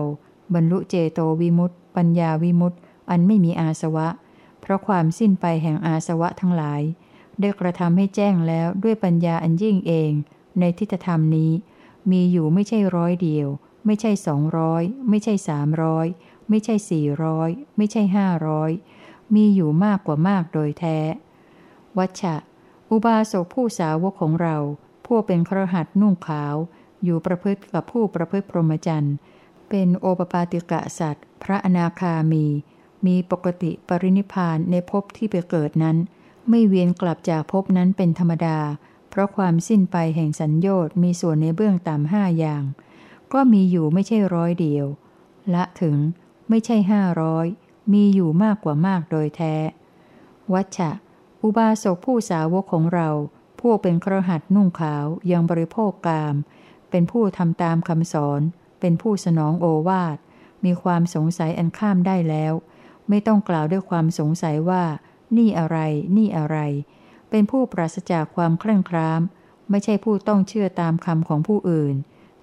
[0.53, 2.77] บรรลุเจโตวิมุตติ ปัญญาวิมุตติ
[3.09, 4.07] อันไม่มีอาสวะ
[4.61, 6.81] เพราะความสิ้นไปแห่งอาสวะทั้งหลาย
[7.39, 10.11] ได้กระทำให้แจ้งแล้วด้วยปัญญาอันยิ่งเอง
[10.59, 11.51] ในทิฏฐธรรมนี้
[12.11, 13.47] มีอยู่ไม่ใช่ร้อยเดียว
[13.85, 16.07] ไม่ใช่สองร้อยไม่ใช่สามร้อย
[16.49, 18.71] ไม่ใช่สี่ร้อยไม่ใช่ห้าร้อย
[19.35, 20.99] มีอยู่มากกว่ามากโดยแท้
[21.97, 22.35] วัชชะ
[22.89, 24.57] อุบาสกผู้สาวกของเรา
[25.07, 26.55] พวกเป็นครหัสนุ่งขาว
[27.03, 29.15] อยู่ประพฤติกับผู้ประพฤติพรหมจรรย์
[29.69, 32.45] เป็นโอปปาติกะสัตว์ พระอนาคามี
[33.05, 35.97] มีปกติปรินิพานในภพที่ไปเกิดนั้น
[36.49, 38.57] ไม่เวียนกลับจากภพนั้นเป็นธรรมดา
[39.13, 42.63] เพราะความสิ้นไปแห่งสัญญต์มีส่วนในเบื้องต่ำห้าอย่าง
[43.33, 44.85] ก็มีอยู่ไม่ใช่ร้อยเดียว
[45.53, 45.97] ละถึง
[46.49, 47.45] ไม่ใช่ห้าร้อย
[47.93, 49.55] มีอยู่มากกว่ามากโดยแท้
[50.53, 50.91] วัชชะ
[51.41, 53.09] อุบาสกผู้สาวกของเรา
[53.59, 56.35] ผู้เป็นครหัสนุ่งขาวยังบริโภคกาม
[56.89, 58.41] เป็นผู้ทำตามคำสอน
[58.79, 60.17] เป็นผู้สนองโอวาท
[60.65, 62.53] มีความสงสัยอันข้ามได้แล้ว
[63.09, 64.83] ไม่ต้องกล่าวด้วยความสงสัยว่า
[65.37, 65.77] นี่อะไร
[66.17, 66.57] นี่อะไร
[67.35, 69.21] เป็นผู้ปราศจากความเคร่งคราม
[69.69, 71.95] ไม่ใช่ผู้ต้องเชื่อตามคำของผู้อื่น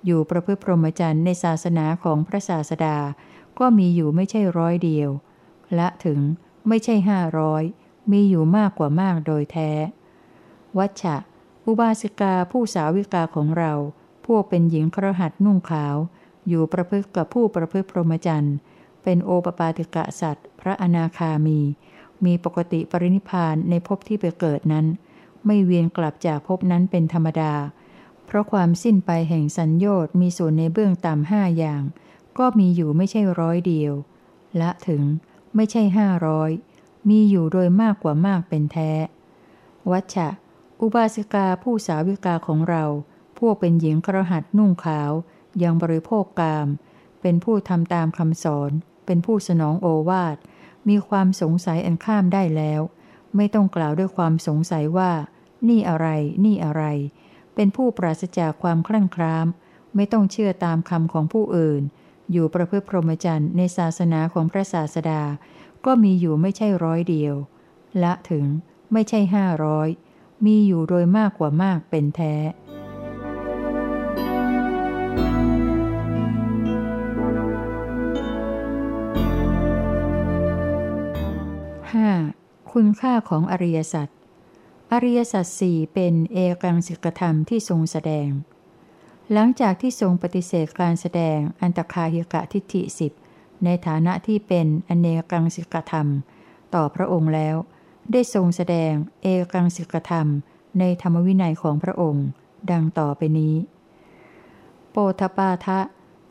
[0.05, 2.98] อยู่ประพฤติพรหมจรรย์ในศาสนาของพระศาสดา
[3.59, 5.11] ก็มีอยู่ไม่ใช่ร้อยเดียว
[5.74, 6.20] และถึง
[6.68, 7.62] ไม่ใช่ห้าร้อย
[8.12, 9.70] มีอยู่มากกว่ามากโดยแท้
[10.79, 11.16] วัชชะ
[11.66, 13.72] อุบาสิกาผู้สาวิกาของเรา
[14.26, 15.96] พวกเป็นหญิงครหัสนุ่งขาว
[16.48, 18.57] อยู่ประพฤติกับผู้ประพฤติพรหมจรรย์
[19.03, 21.61] เป็นโอปปาติกะสัตว์ พระอนาคามี
[22.27, 24.87] มีปกติปรินิพานในภพที่ไปเกิดนั้น
[25.47, 27.53] ไม่เวียนกลับจากภพนั้นเป็นธรรมดา
[28.27, 31.83] เพราะความสิ้นไปแห่งสัญญต์มีส่วนในเบื้องต่ำห้าอย่าง
[32.39, 33.93] ก็มีอยู่ไม่ใช่ร้อยเดียว
[34.61, 35.03] ละถึง
[35.55, 36.51] ไม่ใช่ห้าร้อย
[37.09, 38.93] มีอยู่โดยมากกว่ามากเป็นแท้
[39.91, 40.29] วัชชะ
[40.81, 42.85] อุบาสิกาผู้สาวิกาของเรา
[43.39, 45.13] พวกเป็นหญิงครหัสนุ่งขาว
[45.63, 46.69] ยังบริโภคกาม
[47.21, 48.71] เป็นผู้ทำตามคำสอน
[49.07, 50.37] เป็นผู้สนองโอวาท
[50.88, 52.81] มีความสงสัยอันข้ามได้แล้ว
[53.37, 55.12] ไม่ต้องกล่าวด้วยความสงสัยว่า
[55.69, 56.07] นี่อะไร
[56.45, 56.83] นี่อะไร
[57.55, 59.47] เป็นผู้ปราศจากความคลั่งคล้าม
[59.95, 61.83] ไม่ต้องเชื่อตามคำของผู้อื่น
[62.33, 65.23] อยู่ประพฤติพรหมจรรย์ในศาสนาของพระศาสดา
[65.85, 67.35] ก็มีอยู่ไม่ใช่ร้อยเดียว
[68.03, 68.47] ละถึง
[68.93, 69.88] ไม่ใช่ห้าร้อย
[70.47, 72.35] มีอยู่โดยมากกว่ามากเป็นแท้
[82.77, 84.09] คุณค่าของอริยสัจ
[84.93, 88.29] อริยสัจสี่เป็นเอกังสิกธรรมที่ทรงแสดง
[89.33, 93.13] หลังจากที่ทรงปฏิเสธการแสดงอันตคาหิกะทิฏฐิสิบ
[93.65, 96.09] ในฐานะที่เป็นอเนกังสิกธรรม
[96.75, 97.57] ต่อพระองค์แล้ว
[98.13, 100.27] ได้ทรงแสดงเอกังสิกธรรม
[100.79, 102.27] ในธรรมวินัยของพระองค์
[102.71, 103.55] ดังต่อไปนี้
[104.91, 105.81] โปธปาทะ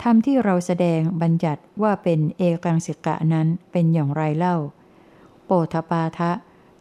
[0.01, 4.57] ธรรมที่เราแสดงบัญญัติว่าเป็นเอกังสิกะนั้นเป็นอย่างไรเล่า
[5.51, 6.31] โปธปาทะ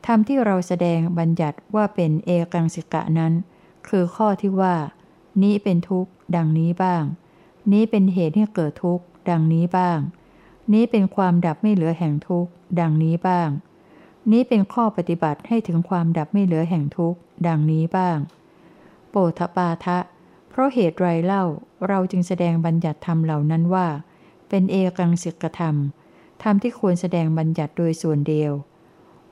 [0.07, 3.33] ธรรมที่เราแสดงบัญญัติว่าเป็นเอกังสิกะนั้น
[3.89, 4.77] คือข้อที่ว่า
[5.43, 7.03] นี้เป็นทุกข์ ดังนี้บ้าง
[7.73, 9.99] นี้เป็นเหตุให้เกิดทุกข์ ดังนี้บ้าง
[10.73, 12.51] นี้เป็นความดับไม่เหลือแห่งทุกข์
[12.81, 13.49] ดังนี้บ้าง
[14.33, 18.19] นี้เป็นข้อปฏิบัติให้ถึงความดับไม่เหลือแห่งทุกข์ ดังนี้บ้าง
[19.11, 19.99] โปธปาทะ
[20.49, 21.45] เพราะเหตุไรเล่า
[21.89, 23.87] เราจึงแสดงบัญญัติธรรมเหล่านั้นว่า
[24.49, 25.77] เป็นเอกังสิกธรรม
[26.43, 28.53] ธรรมที่ควรแสดงบัญญัติโดยส่วนเดียว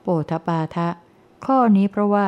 [0.01, 0.89] โปธปาทะ
[1.45, 2.27] ข้อนี้เพราะว่า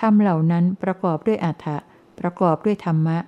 [0.00, 1.78] ธรรมเหล่านั้นประกอบด้วยอัฏฐะ
[2.20, 3.18] ประกอบด้วยธรรมะ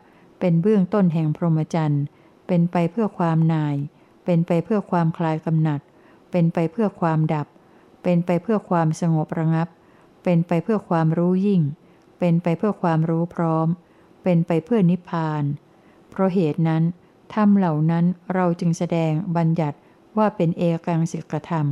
[0.41, 2.05] เป็นเบื้องต้นแห่งพรหมจรรย์
[2.47, 3.77] เป็นไปเพื่อความนาย
[4.25, 5.81] เป็นไปเพื่อความคลายกำหนัด
[6.31, 7.47] เป็นไปเพื่อความดับ
[8.03, 9.69] เป็นไปเพื่อความสงบระงับ
[10.23, 11.63] เป็นไปเพื่อความรู้ยิ่ง
[12.19, 13.69] เป็นไปเพื่อความรู้พร้อม
[14.23, 15.45] เป็นไปเพื่อนิพพาน
[16.11, 16.83] เพราะเหตุนั้น
[17.35, 18.05] ธรรมเหล่านั้น
[18.35, 19.77] เราจึงแสดงบัญญัติ
[20.19, 21.67] ว่าเป็นเอกังสิกธรรม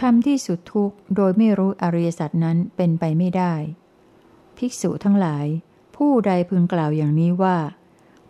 [0.00, 3.54] ทำที่สุดทุกข์โดยไม่รู้อริยสัจนั้นเป็นไปไม่ได้
[4.56, 5.46] ภิกษุทั้งหลาย
[5.96, 7.58] ผู้ใดพึงกล่าวอย่างนี้ว่า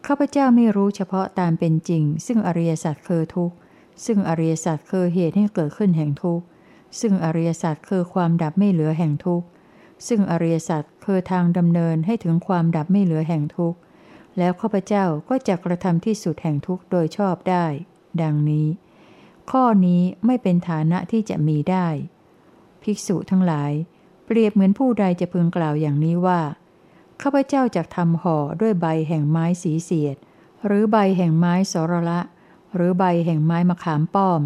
[0.06, 3.56] ข้าพเจ้าไม่รู้เฉพาะตามเป็นจริง ซึ่งอริยสัจคือทุกข์
[4.04, 6.44] ซึ่งอริยสัจคือเหตุให้เกิดขึ้นแห่งทุกข์
[7.00, 9.46] ซึ่งอริยสัจคือความดับไม่เหลือแห่งทุกข์
[10.06, 13.78] ซึ่งอริยสัจคือทางดำเนินให้ถึงความดับไม่เหลือแห่งทุกข์
[14.38, 17.66] แล้วข้าพเจ้าก็จะกระทำที่สุดแห่งทุกข์โดยชอบได้
[18.22, 18.68] ดังนี้
[19.50, 21.86] ข้อนี้ไม่เป็นฐานะที่จะมีได้
[22.82, 23.72] ภิกษุทั้งหลาย
[24.24, 26.40] เปรียบเหมือนผู้ใดจะพึงกล่าวอย่างนี้ว่า
[27.22, 30.16] ข้าพเจ้าจะทำห่อด้วยใบแห่งไม้สีเสียด
[30.66, 32.20] หรือใบแห่งไม้สรละ
[32.74, 34.42] หรือใบแห่งไม้มะขามป้อม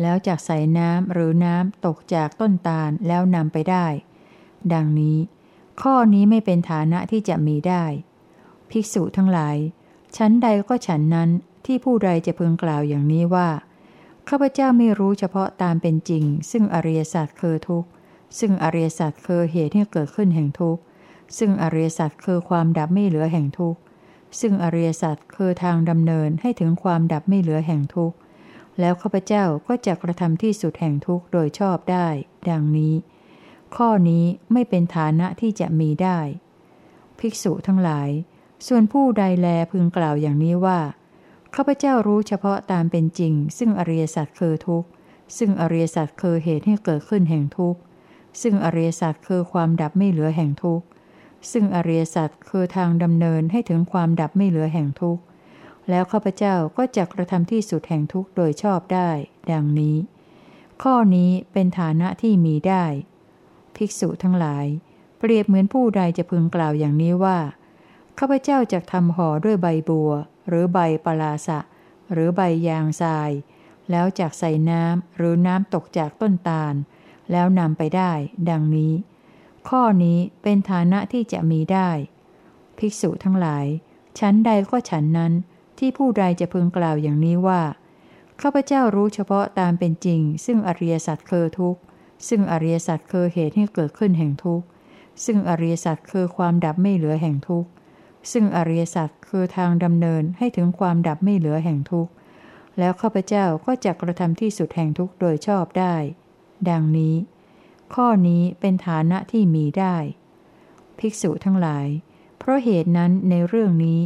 [0.00, 3.86] แล้วจากใส่น้ำหรือน้ำตกจากต้นตาลแล้วนำไปได้
[4.72, 5.18] ดังนี้
[5.82, 7.84] ข้อนี้ไม่เป็นฐานะที่จะมีได้
[8.70, 9.56] ภิกษุทั้งหลาย
[10.16, 11.30] ชั้นใดก็ฉันนั้น
[11.66, 13.48] ที่ผู้ใดจะพึงกล่าวอย่างนี้ว่า
[14.28, 17.88] ข้าพเจ้าไม่รู้เฉพาะตามเป็นจริง ซึ่งอริยสัจคือทุกข์
[18.38, 20.82] ซึ่งอริยสัจคือเหตุที่เกิดขึ้นแห่งทุกข์
[21.38, 23.80] ซึ่งอริยสัจคือความดับไม่เหลือแห่งทุกข์
[24.40, 28.16] ซึ่งอริยสัจคือทางดำเนินให้ถึงความดับไม่เหลือแห่งทุกข์
[28.80, 32.08] แล้วข้าพเจ้าก็จะกระทำที่สุดแห่งทุกข์โดยชอบได้
[32.50, 32.94] ดังนี้
[33.76, 36.18] ข้อนี้ไม่เป็นฐานะที่จะมีได้
[37.18, 38.10] ภิกษุทั้งหลาย
[38.66, 40.80] ส่วนผู้ใดแลพึงกล่าวอย่างนี้ว่า
[41.54, 44.88] ข้าพเจ้ารู้เฉพาะตามเป็นจริง ซึ่งอริยสัจคือทุกข์
[45.38, 47.80] ซึ่งอริยสัจคือเหตุให้เกิดขึ้นแห่งทุกข์
[48.42, 50.86] ซึ่งอริยสัจคือความดับไม่เหลือแห่งทุกข์
[51.52, 55.22] ซึ่งอริยสัจคือทางดำเนินให้ถึงความดับไม่เหลือแห่งทุกข์
[55.88, 59.10] แล้วข้าพเจ้าก็จะกระทำที่สุดแห่งทุกข์โดยชอบได้
[59.50, 59.96] ดังนี้
[60.82, 62.84] ข้อนี้เป็นฐานะที่มีได้
[63.76, 64.66] ภิกษุทั้งหลาย
[65.18, 67.38] เปรียบเหมือนผู้ใดจะพึงกล่าวอย่างนี้ว่า
[68.18, 70.12] ข้าพเจ้าจะทำห่อด้วยใบบัว
[70.48, 71.58] หรือใบปลาสะ
[72.12, 73.30] หรือใบยางทราย
[73.90, 76.74] แล้วจากใส่น้ำหรือน้ำตกจากต้นตาล
[77.32, 78.12] แล้วนำไปได้
[78.50, 78.92] ดังนี้
[79.68, 81.90] ข้อนี้เป็นฐานะที่จะมีได้
[82.78, 83.66] ภิกษุทั้งหลาย
[84.18, 85.32] ชั้นใดก็ฉันนั้น
[85.78, 87.62] ที่ผู้ใดจะพึงกล่าวอย่างนี้ว่า
[88.40, 91.80] ข้าพเจ้ารู้เฉพาะตามเป็นจริง ซึ่งอริยสัจคือทุกข์
[92.28, 94.66] ซึ่งอริยสัจคือเหตุให้เกิดขึ้นแห่งทุกข์
[95.24, 97.70] ซึ่งอริยสัจคือความดับไม่เหลือแห่งทุกข์
[98.32, 102.12] ซึ่งอริยสัจคือทางดำเนินให้ถึงความดับไม่เหลือแห่งทุกข์
[102.78, 105.94] แล้วข้าพเจ้าก็จะกระทำที่สุดแห่งทุกข์โดยชอบได้
[106.70, 107.14] ดังนี้
[107.94, 109.96] ข้อนี้เป็นฐานะที่มีได้
[110.98, 111.86] ภิกษุทั้งหลาย
[112.38, 114.00] เพราะเหตุนั้นในเรื่องนี้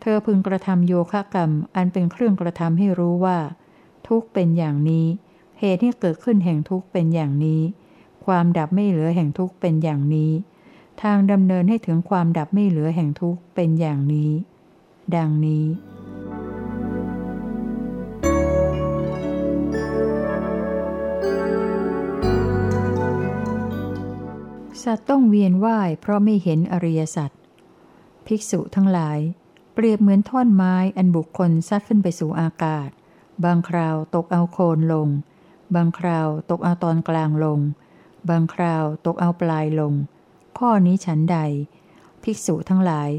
[0.00, 3.38] เธอพึงกระทำโยคะกรรมอันเป็นเครื่องกระทำให้รู้ว่า
[4.08, 5.06] ทุกข์เป็นอย่างนี้
[5.62, 7.62] เหตุที่เกิดขึ้นแห่งทุกข์เป็นอย่างนี้
[8.24, 10.32] ความดับไม่เหลือแห่งทุกข์เป็นอย่างนี้
[11.02, 14.30] ทางดำเนินให้ถึงความดับไม่เหลือแห่งทุกข์เป็นอย่างนี้
[15.16, 15.66] ดังนี้
[24.82, 27.30] สัตว์ต้องเวียนว่ายเพราะไม่เห็นอริยสัจ
[28.26, 29.18] ภิกษุทั้งหลาย
[29.74, 32.88] เปรียบเหมือนท่อนไม้อันบุคคลซัดขึ้นไปสู่อากาศ
[33.44, 35.08] บางคราวตกเอาโคนลง
[35.74, 37.60] บางคราวตกเอาตอนกลางลง
[38.28, 39.92] บางคราวตกเอาปลายลง
[40.58, 41.38] ข้อนี้ฉันใด
[42.22, 43.10] ภิกษุทั้งหลาย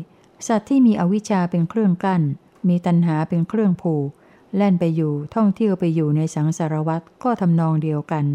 [0.47, 2.21] สัตว์ที่มีอวิชชาเป็นเครื่องกั้น
[2.67, 4.09] มีตัณหาเป็นเครื่องผูก
[4.55, 8.25] แล่นไปอยู่ท่องเที่ยวไปอยู่ในสังสารวัตรก็ทำนองเดียวกัน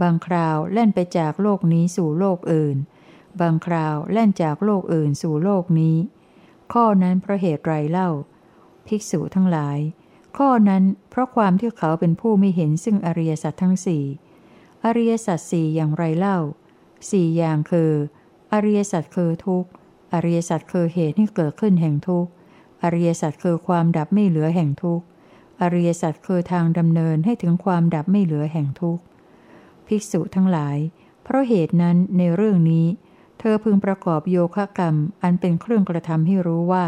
[0.00, 2.76] บางคราวแล่นไปจากโลกนี้สู่โลกอื่น
[3.40, 5.96] บางคราวแล่นจากโลกอื่นสู่โลกนี้
[6.72, 8.10] ข้อนั้นเพราะเหตุไรเล่า
[8.86, 9.78] ภิกษุทั้งหลาย
[10.36, 14.04] ข้อนั้นเพราะความที่เขาเป็นผู้ไม่เห็นซึ่งอริยสัจทั้งสี่
[14.84, 16.38] อริยสัจสี่อย่างไรเล่า
[17.10, 17.92] สี่อย่างคือ
[18.52, 19.70] อริยสัจคือทุกข์
[20.14, 22.30] อริยสัจคือเหตุที่เกิดขึ้นแห่งทุกข์
[22.82, 25.04] อริยสัจคือความดับไม่เหลือแห่งทุกข์
[25.60, 29.02] อริยสัจคือทางดำเนินให้ถึงความดับไม่เหลือแห่งทุกข์
[29.86, 30.76] ภิกษุทั้งหลาย
[31.22, 32.86] เพราะเหตุนั้นในเรื่องนี้
[33.38, 36.86] เธอพึงประกอบโยคะกรรมอันเป็นเครื่องกระทำให้รู้ว่า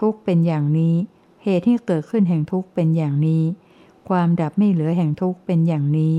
[0.00, 0.94] ทุกข์เป็นอย่างนี้
[1.42, 3.42] เหตุที่เกิดขึ้นแห่งทุกข์เป็นอย่างนี้
[4.08, 6.14] ความดับไม่เหลือแห่งทุกข์เป็นอย่างนี้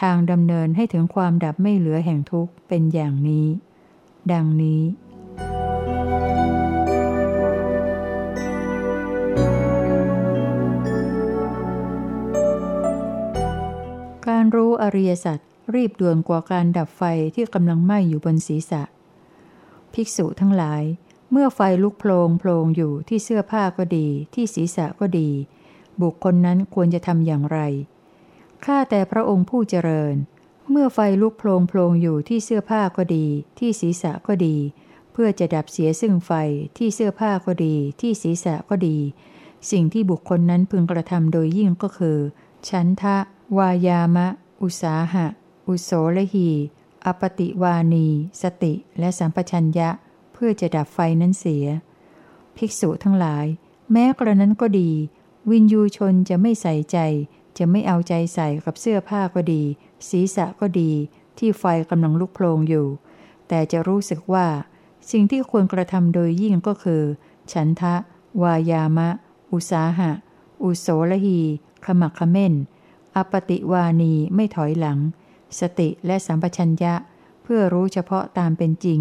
[0.00, 3.46] ทางดำเนินให้ถึงความดับไม่เหลือแห่งทุกข์เป็นอย่างนี้
[4.32, 4.82] ดังนี้
[14.28, 15.38] การรู้อริยสัจ
[15.74, 17.02] รีบด่วนกว่าการดับไฟ
[17.34, 18.82] ที่กำลังไหม้อยู่บนศีรษะ
[19.92, 20.82] ภิกษุทั้งหลาย
[21.30, 25.30] เมื่อไฟลุกโพลงโพลงอยู่ที่เสื้อผ้าก็ดี ที่ศีรษะก็ดี
[26.02, 27.58] บุคคลนั้นควรจะทำอย่างไร
[28.64, 30.14] ข้าแต่พระองค์ผู้เจริญ
[30.70, 33.26] เมื่อไฟลุกโพลงโพลงอยู่ที่เสื้อผ้าก็ดี
[33.58, 34.56] ที่ศีรษะก็ดี
[35.12, 36.32] เพื่อจะดับเสียซึ่งไฟ
[36.76, 38.98] ที่เสื้อผ้าก็ดี ที่ศีรษะก็ดี
[39.70, 42.18] สิ่งที่บุคคลนั้นพึงกระทำโดยยิ่งก็คือ
[42.68, 43.16] ฉันทะ
[43.58, 44.26] วายามะ
[44.62, 45.26] อุสาหะ
[45.68, 46.48] อุโสละหี
[47.06, 48.06] อปติวานี
[48.42, 49.90] สติ และสัมปชัญญะ
[50.38, 51.66] พื่อจะดับไฟนั้นเสีย
[52.56, 53.46] ภิกษุทั้งหลาย
[53.92, 54.90] แม้กระนั้นก็ดี
[55.50, 56.98] วินยูชนจะไม่ใส่ใจ
[57.58, 59.62] จะไม่เอาใจใส่กับเสื้อผ้าก็ดี
[60.08, 60.90] ศีรษะก็ดี
[61.38, 62.86] ที่ไฟกำลังลุกโพลงอยู่
[63.48, 64.46] แต่จะรู้สึกว่า
[65.10, 67.02] สิ่งที่ควรกระทำโดยยิ่งก็คือ
[67.52, 67.94] ฉันทะ
[68.42, 69.08] วายามะ
[69.52, 70.10] อุสาหะ
[70.62, 71.40] อุโสละหี
[71.84, 72.54] ขมักขเม้น
[73.16, 74.98] อปติวานีไม่ถอยหลัง
[75.60, 76.94] สติและสัมปชัญญะ
[77.42, 79.00] เพื่อรู้เฉพาะตามเป็นจริง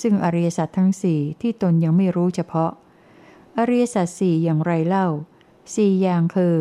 [0.00, 2.70] ซึ่งอริยสัจทั้งสี่ที่ตนยังไม่รู้เฉพาะ
[3.58, 5.08] อริยสัจสี่อย่างไรเล่า
[5.74, 6.56] สี่อย่างคือ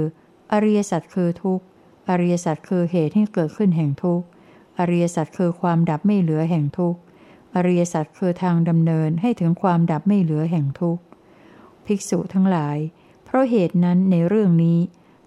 [0.52, 1.66] อริยสัจคือทุกข์
[2.10, 4.26] อริยสัจคือเหตุให้เกิดขึ้นแห่งทุกข์
[4.80, 7.00] อริยสัจคือความดับไม่เหลือแห่งทุกข์
[7.56, 11.04] อริยสัจคือทางดำเนินให้ถึงความดับไม่เหลือแห่งทุกข์
[11.86, 12.78] ภิกษุทั้งหลาย
[13.26, 14.80] เพราะเหตุนั้นในเรื่องนี้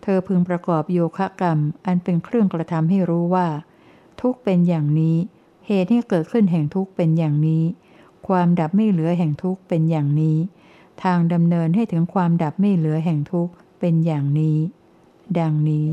[0.02, 3.48] เธอพึงประกอบโยคะกรรม อันเป็นเครื่องกระทำให้รู้ว่า
[4.20, 5.16] ทุกข์เป็นอย่างนี้
[5.66, 7.64] เหตุให้เกิดขึ้นแห่งทุกข์เป็นอย่างนี้
[8.28, 10.38] ความดับไม่เหลือแห่งทุกข์เป็นอย่างนี้
[11.02, 14.58] ทางดำเนินให้ถึงความดับไม่เหลือแห่งทุกข์เป็นอย่างนี้
[15.38, 15.86] ดังนี้